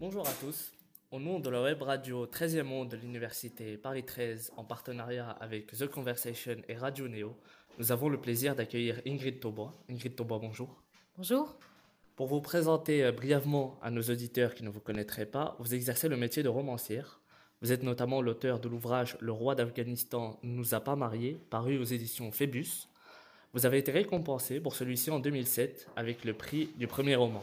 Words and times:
Bonjour 0.00 0.26
à 0.26 0.32
tous. 0.32 0.72
Au 1.10 1.20
nom 1.20 1.40
de 1.40 1.50
la 1.50 1.60
web 1.60 1.82
radio 1.82 2.24
13e 2.24 2.62
monde 2.62 2.88
de 2.88 2.96
l'université 2.96 3.76
Paris 3.76 4.02
13 4.02 4.50
en 4.56 4.64
partenariat 4.64 5.28
avec 5.28 5.72
The 5.72 5.88
Conversation 5.88 6.56
et 6.68 6.74
Radio 6.74 7.06
Néo, 7.06 7.36
nous 7.78 7.92
avons 7.92 8.08
le 8.08 8.18
plaisir 8.18 8.56
d'accueillir 8.56 9.02
Ingrid 9.06 9.40
Taubois. 9.40 9.74
Ingrid 9.90 10.16
Taubois, 10.16 10.38
bonjour. 10.38 10.82
Bonjour. 11.18 11.54
Pour 12.16 12.28
vous 12.28 12.40
présenter 12.40 13.04
euh, 13.04 13.12
brièvement 13.12 13.78
à 13.82 13.90
nos 13.90 14.00
auditeurs 14.00 14.54
qui 14.54 14.64
ne 14.64 14.70
vous 14.70 14.80
connaîtraient 14.80 15.26
pas, 15.26 15.54
vous 15.58 15.74
exercez 15.74 16.08
le 16.08 16.16
métier 16.16 16.42
de 16.42 16.48
romancière. 16.48 17.20
Vous 17.60 17.70
êtes 17.70 17.82
notamment 17.82 18.22
l'auteur 18.22 18.58
de 18.58 18.70
l'ouvrage 18.70 19.18
Le 19.20 19.32
roi 19.32 19.54
d'Afghanistan 19.54 20.40
ne 20.42 20.54
nous 20.54 20.74
a 20.74 20.80
pas 20.80 20.96
mariés, 20.96 21.38
paru 21.50 21.76
aux 21.76 21.84
éditions 21.84 22.32
Phébus. 22.32 22.88
Vous 23.52 23.66
avez 23.66 23.76
été 23.76 23.92
récompensé 23.92 24.60
pour 24.60 24.74
celui-ci 24.74 25.10
en 25.10 25.20
2007 25.20 25.88
avec 25.94 26.24
le 26.24 26.32
prix 26.32 26.70
du 26.78 26.86
premier 26.86 27.16
roman. 27.16 27.42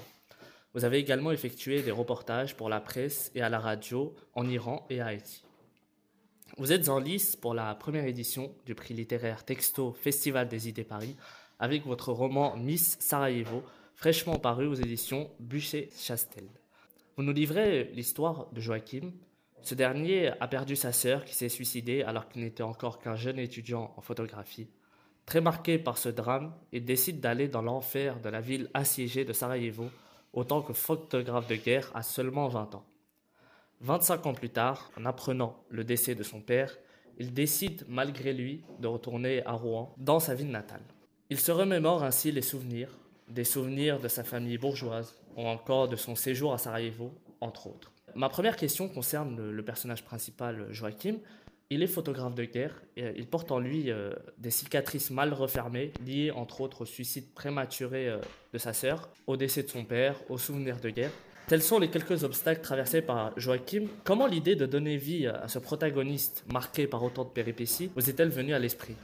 Vous 0.77 0.85
avez 0.85 0.99
également 0.99 1.31
effectué 1.31 1.81
des 1.81 1.89
reportages 1.89 2.55
pour 2.55 2.69
la 2.69 2.79
presse 2.79 3.31
et 3.33 3.41
à 3.41 3.49
la 3.49 3.57
radio 3.57 4.13
en 4.35 4.47
Iran 4.47 4.85
et 4.91 5.01
à 5.01 5.07
Haïti. 5.07 5.43
Vous 6.59 6.71
êtes 6.71 6.87
en 6.87 6.99
lice 6.99 7.35
pour 7.35 7.55
la 7.55 7.73
première 7.73 8.05
édition 8.05 8.53
du 8.67 8.75
prix 8.75 8.93
littéraire 8.93 9.43
Texto 9.43 9.93
Festival 9.93 10.47
des 10.47 10.69
idées 10.69 10.83
Paris 10.83 11.15
avec 11.57 11.83
votre 11.87 12.11
roman 12.11 12.55
Miss 12.57 12.95
Sarajevo, 12.99 13.63
fraîchement 13.95 14.37
paru 14.37 14.67
aux 14.67 14.75
éditions 14.75 15.31
Bûcher-Chastel. 15.39 16.47
Vous 17.15 17.23
nous 17.23 17.33
livrez 17.33 17.85
l'histoire 17.95 18.45
de 18.53 18.61
Joachim. 18.61 19.13
Ce 19.63 19.73
dernier 19.73 20.27
a 20.39 20.47
perdu 20.47 20.75
sa 20.75 20.91
sœur 20.91 21.25
qui 21.25 21.33
s'est 21.33 21.49
suicidée 21.49 22.03
alors 22.03 22.29
qu'il 22.29 22.43
n'était 22.43 22.61
encore 22.61 22.99
qu'un 22.99 23.15
jeune 23.15 23.39
étudiant 23.39 23.95
en 23.97 24.01
photographie. 24.01 24.69
Très 25.25 25.41
marqué 25.41 25.79
par 25.79 25.97
ce 25.97 26.09
drame, 26.09 26.53
il 26.71 26.85
décide 26.85 27.19
d'aller 27.19 27.47
dans 27.47 27.63
l'enfer 27.63 28.19
de 28.19 28.29
la 28.29 28.41
ville 28.41 28.69
assiégée 28.75 29.25
de 29.25 29.33
Sarajevo 29.33 29.89
autant 30.37 30.61
que 30.61 30.71
photographe 30.71 31.47
de 31.47 31.55
guerre 31.55 31.89
à 31.95 32.03
seulement 32.03 32.47
20 32.47 32.75
ans. 32.75 32.85
25 33.81 34.27
ans 34.27 34.33
plus 34.35 34.51
tard, 34.51 34.91
en 34.95 35.05
apprenant 35.05 35.63
le 35.69 35.83
décès 35.83 36.13
de 36.13 36.21
son 36.21 36.41
père, 36.41 36.77
il 37.17 37.33
décide 37.33 37.83
malgré 37.87 38.33
lui 38.33 38.63
de 38.79 38.85
retourner 38.85 39.43
à 39.47 39.53
Rouen, 39.53 39.95
dans 39.97 40.19
sa 40.19 40.35
ville 40.35 40.51
natale. 40.51 40.83
Il 41.31 41.39
se 41.39 41.51
remémore 41.51 42.03
ainsi 42.03 42.31
les 42.31 42.43
souvenirs, 42.43 42.91
des 43.27 43.43
souvenirs 43.43 43.99
de 43.99 44.07
sa 44.07 44.23
famille 44.23 44.59
bourgeoise 44.59 45.15
ou 45.35 45.41
encore 45.41 45.87
de 45.87 45.95
son 45.95 46.15
séjour 46.15 46.53
à 46.53 46.59
Sarajevo, 46.59 47.11
entre 47.41 47.65
autres. 47.65 47.91
Ma 48.13 48.29
première 48.29 48.57
question 48.57 48.87
concerne 48.89 49.49
le, 49.49 49.65
personnage 49.65 50.03
principal, 50.03 50.67
Joachim, 50.69 51.15
il 51.69 51.83
est 51.83 51.87
photographe 51.87 52.35
de 52.35 52.45
guerre 52.45 52.81
et 52.95 53.03
euh, 53.03 53.13
il 53.17 53.27
porte 53.27 53.51
en 53.51 53.59
lui 53.59 53.91
euh, 53.91 54.13
des 54.37 54.51
cicatrices 54.51 55.11
mal 55.11 55.33
refermées 55.33 55.91
liées 56.05 56.31
entre 56.31 56.61
autres 56.61 56.81
au 56.81 56.85
suicide 56.85 57.33
prématuré 57.33 58.07
euh, 58.07 58.19
de 58.53 58.57
sa 58.57 58.73
sœur, 58.73 59.09
au 59.27 59.35
décès 59.35 59.63
de 59.63 59.69
son 59.69 59.83
père, 59.83 60.15
aux 60.29 60.37
souvenirs 60.37 60.79
de 60.79 60.89
guerre. 60.89 61.11
Tels 61.47 61.61
sont 61.61 61.79
les 61.79 61.89
quelques 61.89 62.23
obstacles 62.23 62.61
traversés 62.61 63.01
par 63.01 63.37
Joachim. 63.37 63.87
Comment 64.03 64.27
l'idée 64.27 64.55
de 64.55 64.65
donner 64.65 64.97
vie 64.97 65.27
à 65.27 65.47
ce 65.47 65.59
protagoniste 65.59 66.43
marqué 66.51 66.87
par 66.87 67.03
autant 67.03 67.23
de 67.23 67.29
péripéties 67.29 67.89
vous 67.95 68.09
est-elle 68.09 68.29
venue 68.29 68.53
à 68.53 68.59
l'esprit? 68.59 68.95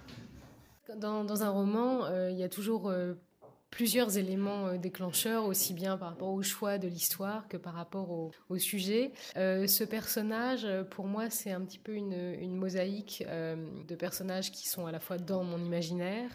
Dans, 0.97 1.23
dans, 1.23 1.43
un 1.43 1.49
roman, 1.49 2.01
il 2.27 2.37
y 2.37 2.43
a 2.43 2.49
toujours 2.49 2.93
plusieurs 3.73 4.19
éléments 4.19 4.67
euh, 4.67 4.77
déclencheurs, 4.77 5.45
aussi 5.45 5.73
bien 5.73 5.97
par 5.97 6.09
rapport 6.09 6.31
au 6.31 6.43
choix 6.43 6.77
de 6.77 6.87
l'histoire 6.87 7.47
que 7.47 7.57
par 7.57 7.73
rapport 7.73 8.11
au, 8.11 8.57
sujet. 8.59 9.11
Euh, 9.35 9.65
ce 9.65 9.83
personnage, 9.83 10.63
euh, 10.63 10.83
pour 10.83 11.07
moi, 11.07 11.31
c'est 11.31 11.51
un 11.51 11.61
petit 11.61 11.79
peu 11.79 11.93
une, 11.93 12.55
mosaïque 12.55 13.25
de 13.87 13.95
personnages 13.95 14.51
qui 14.51 14.67
sont 14.67 14.85
à 14.85 14.91
la 14.91 14.99
fois 14.99 15.17
dans 15.17 15.43
mon 15.43 15.57
imaginaire. 15.57 16.29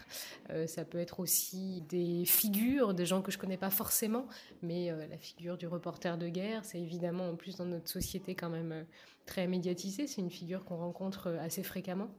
ça 0.67 0.83
peut 0.83 0.99
être 0.99 1.21
aussi 1.21 1.81
des 1.87 2.25
figures 2.25 2.93
de 2.93 3.05
gens 3.05 3.21
que 3.21 3.31
je 3.31 3.37
connais 3.37 3.57
pas 3.57 3.69
forcément, 3.69 4.27
mais 4.61 4.91
la 5.09 5.17
figure 5.17 5.57
du 5.57 5.65
reporter 5.65 6.17
de 6.17 6.27
guerre, 6.27 6.65
c'est 6.65 6.79
évidemment 6.79 7.29
en 7.29 7.35
plus 7.35 7.55
dans 7.55 7.65
notre 7.65 7.89
société 7.89 8.35
quand 8.35 8.49
même 8.49 8.85
très 9.25 9.47
médiatisé. 9.47 10.07
C'est 10.07 10.21
une 10.21 10.29
figure 10.31 10.65
qu'on 10.65 10.77
rencontre 10.77 11.29
assez 11.39 11.63
fréquemment. 11.63 12.09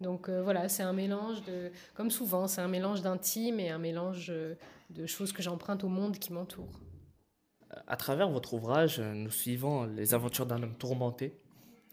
Donc 0.00 0.28
euh, 0.28 0.42
voilà, 0.42 0.68
c'est 0.68 0.82
un 0.82 0.92
mélange 0.92 1.42
de, 1.44 1.70
comme 1.94 2.10
souvent, 2.10 2.46
c'est 2.46 2.60
un 2.60 2.68
mélange 2.68 3.02
d'intime 3.02 3.58
et 3.58 3.70
un 3.70 3.78
mélange 3.78 4.28
euh, 4.30 4.54
de 4.90 5.06
choses 5.06 5.32
que 5.32 5.42
j'emprunte 5.42 5.82
au 5.82 5.88
monde 5.88 6.18
qui 6.18 6.32
m'entoure. 6.32 6.80
À 7.86 7.96
travers 7.96 8.30
votre 8.30 8.54
ouvrage, 8.54 9.00
nous 9.00 9.30
suivons 9.30 9.84
les 9.84 10.14
aventures 10.14 10.46
d'un 10.46 10.62
homme 10.62 10.76
tourmenté. 10.76 11.38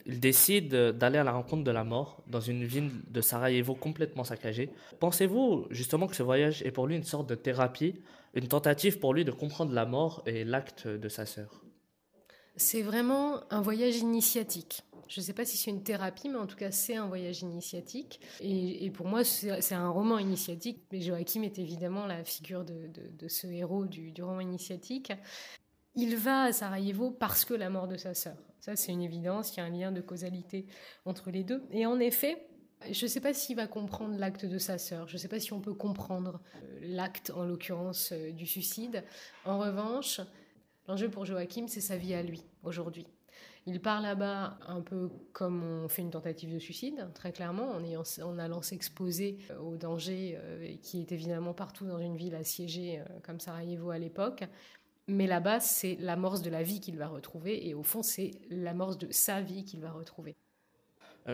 Il 0.05 0.19
décide 0.19 0.69
d'aller 0.69 1.17
à 1.17 1.23
la 1.23 1.31
rencontre 1.31 1.63
de 1.63 1.71
la 1.71 1.83
mort 1.83 2.23
dans 2.27 2.39
une 2.39 2.63
ville 2.63 2.91
de 3.09 3.21
Sarajevo 3.21 3.73
complètement 3.73 4.23
saccagée. 4.23 4.69
Pensez-vous 4.99 5.65
justement 5.71 6.05
que 6.07 6.15
ce 6.15 6.21
voyage 6.21 6.61
est 6.61 6.71
pour 6.71 6.85
lui 6.85 6.95
une 6.95 7.03
sorte 7.03 7.27
de 7.27 7.33
thérapie, 7.33 8.01
une 8.35 8.47
tentative 8.47 8.99
pour 8.99 9.15
lui 9.15 9.25
de 9.25 9.31
comprendre 9.31 9.73
la 9.73 9.85
mort 9.85 10.21
et 10.27 10.43
l'acte 10.43 10.87
de 10.87 11.09
sa 11.09 11.25
sœur? 11.25 11.63
C'est 12.55 12.83
vraiment 12.83 13.41
un 13.51 13.61
voyage 13.61 13.97
initiatique. 13.97 14.83
Je 15.07 15.19
ne 15.19 15.25
sais 15.25 15.33
pas 15.33 15.45
si 15.45 15.57
c'est 15.57 15.71
une 15.71 15.83
thérapie, 15.83 16.29
mais 16.29 16.37
en 16.37 16.47
tout 16.47 16.55
cas, 16.55 16.71
c'est 16.71 16.95
un 16.95 17.07
voyage 17.07 17.41
initiatique. 17.41 18.19
Et, 18.41 18.89
pour 18.91 19.07
moi, 19.07 19.23
c'est 19.23 19.73
un 19.73 19.89
roman 19.89 20.17
initiatique. 20.17 20.83
Mais 20.91 21.01
Joachim 21.01 21.43
est 21.43 21.59
évidemment 21.59 22.07
la 22.07 22.23
figure 22.23 22.65
de, 22.65 23.27
ce 23.27 23.47
héros 23.47 23.85
du, 23.85 24.13
roman 24.21 24.41
initiatique. 24.41 25.13
Il 25.95 26.15
va 26.17 26.43
à 26.43 26.51
Sarajevo 26.51 27.11
parce 27.11 27.45
que 27.45 27.53
la 27.53 27.69
mort 27.69 27.87
de 27.87 27.97
sa 27.97 28.13
sœur. 28.13 28.35
Ça, 28.59 28.75
c'est 28.75 28.91
une 28.91 29.01
évidence. 29.01 29.55
Il 29.55 29.59
y 29.59 29.63
a 29.63 29.65
un 29.65 29.69
lien 29.69 29.91
de 29.91 30.01
causalité 30.01 30.65
entre 31.05 31.29
les 31.29 31.43
deux. 31.43 31.63
Et 31.71 31.85
en 31.85 31.99
effet, 31.99 32.47
je 32.91 33.05
ne 33.05 33.09
sais 33.09 33.21
pas 33.21 33.33
s'il 33.33 33.55
va 33.55 33.67
comprendre 33.67 34.17
l'acte 34.17 34.45
de 34.45 34.57
sa 34.57 34.77
sœur. 34.77 35.07
Je 35.07 35.13
ne 35.13 35.19
sais 35.19 35.27
pas 35.27 35.39
si 35.39 35.53
on 35.53 35.61
peut 35.61 35.73
comprendre 35.73 36.41
euh, 36.55 36.79
l'acte, 36.81 37.31
en 37.35 37.45
l'occurrence, 37.45 38.11
euh, 38.11 38.31
du 38.31 38.45
suicide. 38.45 39.03
En 39.45 39.59
revanche, 39.59 40.21
l'enjeu 40.87 41.09
pour 41.09 41.25
Joachim, 41.25 41.67
c'est 41.67 41.81
sa 41.81 41.97
vie 41.97 42.13
à 42.13 42.21
lui, 42.21 42.43
aujourd'hui. 42.63 43.07
Il 43.67 43.81
part 43.81 43.99
là-bas 43.99 44.59
un 44.67 44.81
peu 44.81 45.09
comme 45.33 45.63
on 45.63 45.87
fait 45.87 46.03
une 46.03 46.11
tentative 46.11 46.53
de 46.53 46.59
suicide, 46.59 47.07
très 47.15 47.31
clairement, 47.31 47.71
en, 47.71 48.37
allant 48.37 48.61
s'exposer 48.61 49.39
euh, 49.49 49.57
au 49.57 49.75
danger 49.75 50.37
euh, 50.37 50.75
qui 50.83 51.01
est 51.01 51.11
évidemment 51.11 51.53
partout 51.53 51.87
dans 51.87 51.97
une 51.97 52.15
ville 52.15 52.35
assiégée 52.35 52.99
euh, 52.99 53.03
comme 53.23 53.39
Sarajevo 53.39 53.89
à 53.89 53.97
l'époque. 53.97 54.43
Mais 55.07 55.25
là-bas, 55.25 55.59
c'est 55.59 55.97
l'amorce 55.99 56.43
de 56.43 56.51
la 56.51 56.61
vie 56.61 56.79
qu'il 56.79 56.97
va 56.97 57.07
retrouver, 57.07 57.67
et 57.67 57.73
au 57.73 57.81
fond, 57.81 58.03
c'est 58.03 58.31
l'amorce 58.49 58.99
de 58.99 59.07
sa 59.11 59.41
vie 59.41 59.63
qu'il 59.63 59.81
va 59.81 59.91
retrouver. 59.91 60.35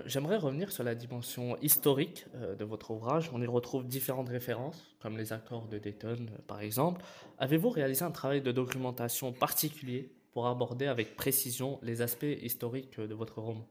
J'aimerais 0.06 0.38
revenir 0.38 0.72
sur 0.72 0.86
la 0.86 0.96
dimension 0.96 1.58
historique 1.62 2.26
de 2.58 2.64
votre 2.64 2.92
ouvrage. 2.92 3.30
On 3.34 3.42
y 3.42 3.46
retrouve 3.46 3.86
différentes 3.86 4.30
références, 4.30 4.96
comme 5.02 5.18
les 5.18 5.34
accords 5.34 5.68
de 5.68 5.80
Dayton, 5.80 6.28
par 6.48 6.62
exemple. 6.62 7.02
Avez-vous 7.40 7.70
réalisé 7.70 8.04
un 8.04 8.12
travail 8.12 8.42
de 8.42 8.54
documentation 8.54 9.34
particulier 9.34 10.14
pour 10.32 10.48
aborder 10.48 10.88
avec 10.88 11.16
précision 11.16 11.80
les 11.82 12.02
aspects 12.02 12.38
historiques 12.42 13.00
de 13.00 13.14
votre 13.14 13.42
roman. 13.42 13.68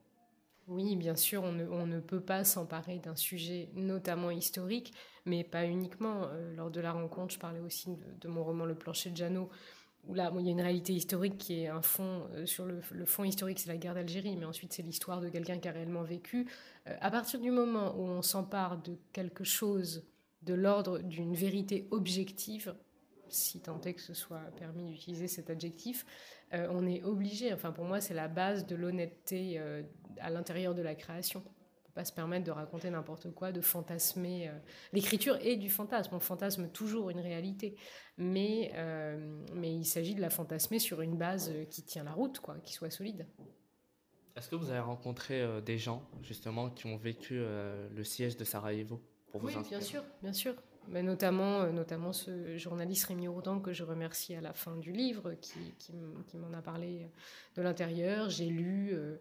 Oui, 0.70 0.94
bien 0.94 1.16
sûr, 1.16 1.42
on 1.42 1.52
ne, 1.52 1.98
peut 1.98 2.20
pas 2.20 2.44
s'emparer 2.44 3.00
d'un 3.00 3.16
sujet 3.16 3.70
notamment 3.74 4.30
historique, 4.30 4.94
mais 5.26 5.42
pas 5.42 5.66
uniquement. 5.66 6.22
Euh, 6.26 6.54
lors 6.54 6.70
de 6.70 6.80
la 6.80 6.92
rencontre, 6.92 7.34
je 7.34 7.40
parlais 7.40 7.58
aussi 7.58 7.96
de, 8.20 8.28
mon 8.28 8.44
roman 8.44 8.64
Le 8.66 8.76
plancher 8.76 9.10
de 9.10 9.16
Jeannot, 9.16 9.48
où 10.06 10.14
là, 10.14 10.32
il 10.38 10.46
y 10.46 10.48
a 10.48 10.52
une 10.52 10.60
réalité 10.60 10.92
historique 10.92 11.38
qui 11.38 11.62
est 11.62 11.66
un 11.66 11.82
fond, 11.82 12.28
euh, 12.34 12.46
sur 12.46 12.66
le, 12.66 13.04
fond 13.04 13.24
historique, 13.24 13.58
c'est 13.58 13.68
la 13.68 13.78
guerre 13.78 13.94
d'Algérie, 13.94 14.36
mais 14.36 14.46
ensuite 14.46 14.72
c'est 14.72 14.82
l'histoire 14.82 15.20
de 15.20 15.28
quelqu'un 15.28 15.58
qui 15.58 15.66
a 15.66 15.72
réellement 15.72 16.04
vécu. 16.04 16.46
Euh, 16.86 16.96
à 17.00 17.10
partir 17.10 17.40
du 17.40 17.50
moment 17.50 17.96
où 17.96 18.02
on 18.02 18.22
s'empare 18.22 18.80
de 18.80 18.96
quelque 19.12 19.42
chose 19.42 20.06
de 20.42 20.54
l'ordre 20.54 21.00
d'une 21.00 21.34
vérité 21.34 21.88
objective, 21.90 22.76
si 23.32 23.60
tant 23.60 23.80
est 23.82 23.94
que 23.94 24.00
ce 24.00 24.14
soit 24.14 24.40
permis 24.58 24.90
d'utiliser 24.90 25.28
cet 25.28 25.50
adjectif, 25.50 26.04
euh, 26.52 26.66
on 26.70 26.86
est 26.86 27.02
obligé, 27.04 27.52
enfin 27.52 27.72
pour 27.72 27.84
moi 27.84 28.00
c'est 28.00 28.14
la 28.14 28.28
base 28.28 28.66
de 28.66 28.74
l'honnêteté 28.74 29.58
euh, 29.58 29.82
à 30.20 30.30
l'intérieur 30.30 30.74
de 30.74 30.82
la 30.82 30.94
création. 30.94 31.40
On 31.44 31.48
ne 31.48 31.86
peut 31.86 31.92
pas 31.94 32.04
se 32.04 32.12
permettre 32.12 32.44
de 32.44 32.50
raconter 32.50 32.90
n'importe 32.90 33.32
quoi, 33.32 33.52
de 33.52 33.60
fantasmer. 33.60 34.48
Euh, 34.48 34.52
l'écriture 34.92 35.36
est 35.36 35.56
du 35.56 35.70
fantasme, 35.70 36.14
on 36.14 36.20
fantasme 36.20 36.68
toujours 36.68 37.10
une 37.10 37.20
réalité, 37.20 37.76
mais, 38.18 38.72
mais 39.54 39.74
il 39.74 39.84
s'agit 39.84 40.14
de 40.14 40.20
la 40.20 40.30
fantasmer 40.30 40.78
sur 40.78 41.00
une 41.00 41.16
base 41.16 41.52
qui 41.70 41.82
tient 41.82 42.04
la 42.04 42.12
route, 42.12 42.38
quoi, 42.40 42.58
qui 42.62 42.72
soit 42.72 42.90
solide. 42.90 43.26
Est-ce 44.36 44.48
que 44.48 44.56
vous 44.56 44.70
avez 44.70 44.80
rencontré 44.80 45.62
des 45.62 45.78
gens 45.78 46.08
justement 46.22 46.70
qui 46.70 46.86
ont 46.86 46.96
vécu 46.96 47.38
le 47.38 48.04
siège 48.04 48.36
de 48.36 48.44
Sarajevo 48.44 49.00
pour 49.32 49.42
Oui, 49.42 49.54
bien 49.68 49.80
sûr, 49.80 50.04
bien 50.22 50.32
sûr 50.32 50.54
mais 50.88 51.02
notamment, 51.02 51.62
euh, 51.62 51.70
notamment 51.70 52.12
ce 52.12 52.56
journaliste 52.56 53.06
Rémi 53.06 53.28
Ourdan 53.28 53.60
que 53.60 53.72
je 53.72 53.84
remercie 53.84 54.34
à 54.34 54.40
la 54.40 54.52
fin 54.52 54.76
du 54.76 54.92
livre, 54.92 55.34
qui, 55.40 55.58
qui, 55.78 55.92
m'en 56.36 56.52
a 56.52 56.62
parlé 56.62 57.08
de 57.56 57.62
l'intérieur. 57.62 58.28
J'ai 58.30 58.46
lu, 58.46 58.90
euh, 58.92 59.16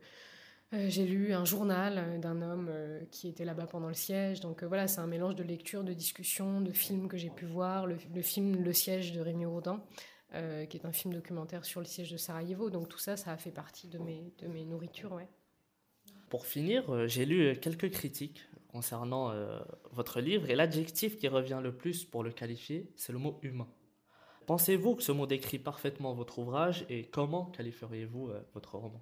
euh, 0.73 0.85
j'ai 0.89 1.05
lu 1.05 1.33
un 1.33 1.45
journal 1.45 2.19
d'un 2.19 2.41
homme 2.41 2.71
qui 3.11 3.27
était 3.27 3.45
là-bas 3.45 3.67
pendant 3.67 3.87
le 3.87 3.93
siège. 3.93 4.39
Donc 4.39 4.63
voilà, 4.63 4.87
c'est 4.87 4.99
un 4.99 5.07
mélange 5.07 5.35
de 5.35 5.43
lecture, 5.43 5.83
de 5.83 5.93
discussion, 5.93 6.61
de 6.61 6.71
films 6.71 7.07
que 7.07 7.17
j'ai 7.17 7.29
pu 7.29 7.45
voir. 7.45 7.85
Le, 7.85 7.97
film 8.21 8.63
Le 8.63 8.73
siège 8.73 9.11
de 9.11 9.21
Rémi 9.21 9.45
Ourdan, 9.45 9.85
qui 10.31 10.77
est 10.77 10.85
un 10.85 10.91
film 10.91 11.13
documentaire 11.13 11.65
sur 11.65 11.81
le 11.81 11.85
siège 11.85 12.11
de 12.11 12.17
Sarajevo. 12.17 12.69
Donc 12.69 12.89
tout 12.89 12.99
ça, 12.99 13.17
ça 13.17 13.31
a 13.31 13.37
fait 13.37 13.51
partie 13.51 13.87
de 13.87 13.99
mes, 13.99 14.33
de 14.39 14.47
mes 14.47 14.65
nourritures, 14.65 15.13
ouais. 15.13 15.27
Pour 16.29 16.45
finir, 16.45 17.07
j'ai 17.07 17.25
lu 17.25 17.57
quelques 17.59 17.89
critiques 17.89 18.48
concernant 18.71 19.31
euh, 19.31 19.59
votre 19.91 20.21
livre 20.21 20.49
et 20.49 20.55
l'adjectif 20.55 21.17
qui 21.17 21.27
revient 21.27 21.59
le 21.61 21.75
plus 21.75 22.05
pour 22.05 22.23
le 22.23 22.31
qualifier, 22.31 22.91
c'est 22.95 23.11
le 23.11 23.19
mot 23.19 23.39
humain. 23.41 23.67
Pensez-vous 24.45 24.95
que 24.95 25.03
ce 25.03 25.11
mot 25.11 25.27
décrit 25.27 25.59
parfaitement 25.59 26.13
votre 26.13 26.39
ouvrage 26.39 26.85
et 26.89 27.05
comment 27.05 27.45
qualifieriez-vous 27.45 28.31
votre 28.53 28.77
roman? 28.77 29.01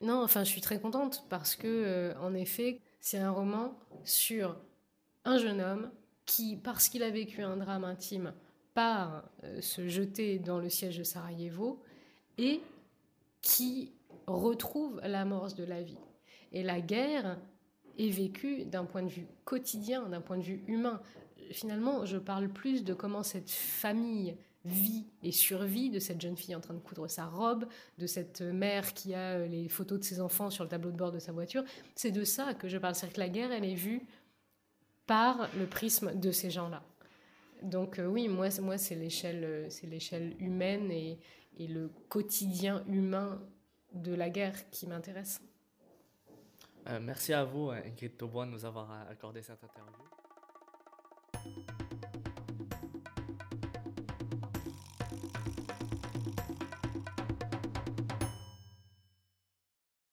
Non, 0.00 0.22
enfin, 0.22 0.44
je 0.44 0.50
suis 0.50 0.62
très 0.62 0.80
contente 0.80 1.24
parce 1.28 1.56
que, 1.56 2.14
en 2.18 2.32
effet, 2.34 2.80
c'est 2.98 3.18
un 3.18 3.30
roman 3.30 3.78
sur 4.04 4.56
un 5.26 5.36
jeune 5.36 5.60
homme 5.60 5.90
qui, 6.24 6.56
parce 6.56 6.88
qu'il 6.88 7.02
a 7.02 7.10
vécu 7.10 7.42
un 7.42 7.58
drame 7.58 7.84
intime, 7.84 8.32
part 8.72 9.24
se 9.60 9.88
jeter 9.88 10.38
dans 10.38 10.58
le 10.58 10.70
siège 10.70 10.96
de 10.96 11.04
Sarajevo 11.04 11.82
et 12.38 12.62
qui 13.42 13.92
retrouve 14.26 15.00
l'amorce 15.04 15.54
de 15.54 15.64
la 15.64 15.82
vie. 15.82 15.98
Et 16.52 16.62
la 16.62 16.80
guerre 16.80 17.38
est 17.98 18.10
vécue 18.10 18.64
d'un 18.64 18.84
point 18.84 19.02
de 19.02 19.08
vue 19.08 19.26
quotidien, 19.44 20.08
d'un 20.08 20.20
point 20.20 20.38
de 20.38 20.42
vue 20.42 20.62
humain. 20.66 21.00
Finalement, 21.50 22.04
je 22.04 22.18
parle 22.18 22.48
plus 22.48 22.84
de 22.84 22.94
comment 22.94 23.22
cette 23.22 23.50
famille 23.50 24.36
vit 24.64 25.06
et 25.22 25.32
survit 25.32 25.90
de 25.90 25.98
cette 25.98 26.20
jeune 26.20 26.36
fille 26.36 26.54
en 26.54 26.60
train 26.60 26.74
de 26.74 26.78
coudre 26.78 27.08
sa 27.08 27.26
robe, 27.26 27.66
de 27.98 28.06
cette 28.06 28.42
mère 28.42 28.94
qui 28.94 29.12
a 29.14 29.38
euh, 29.38 29.46
les 29.46 29.68
photos 29.68 29.98
de 29.98 30.04
ses 30.04 30.20
enfants 30.20 30.50
sur 30.50 30.64
le 30.64 30.70
tableau 30.70 30.90
de 30.90 30.96
bord 30.96 31.10
de 31.10 31.18
sa 31.18 31.32
voiture. 31.32 31.64
C'est 31.96 32.12
de 32.12 32.24
ça 32.24 32.54
que 32.54 32.68
je 32.68 32.78
parle. 32.78 32.94
C'est-à-dire 32.94 33.14
que 33.14 33.20
la 33.20 33.28
guerre, 33.28 33.52
elle 33.52 33.64
est 33.64 33.74
vue 33.74 34.02
par 35.06 35.48
le 35.58 35.66
prisme 35.66 36.14
de 36.14 36.30
ces 36.30 36.50
gens-là. 36.50 36.82
Donc 37.62 37.98
euh, 37.98 38.06
oui, 38.06 38.28
moi, 38.28 38.48
moi 38.60 38.78
c'est 38.78 38.94
l'échelle, 38.94 39.44
euh, 39.44 39.66
c'est 39.68 39.86
l'échelle 39.86 40.34
humaine 40.38 40.90
et, 40.90 41.18
et 41.58 41.66
le 41.66 41.90
quotidien 42.08 42.84
humain 42.88 43.40
de 43.94 44.14
la 44.14 44.30
guerre 44.30 44.70
qui 44.70 44.86
m'intéresse. 44.86 45.40
Euh, 46.88 46.98
merci 47.00 47.32
à 47.32 47.44
vous, 47.44 47.70
Ingrid 47.70 48.16
Taubois, 48.16 48.46
de 48.46 48.50
nous 48.50 48.64
avoir 48.64 48.90
accordé 49.08 49.42
cette 49.42 49.62
interview. 49.62 50.02